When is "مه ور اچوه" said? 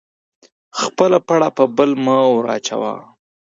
2.03-2.93